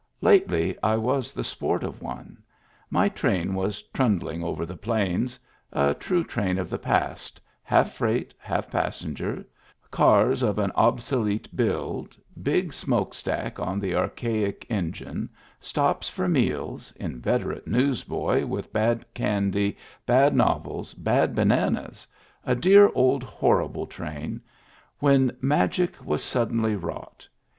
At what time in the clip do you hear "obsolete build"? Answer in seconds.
10.73-12.17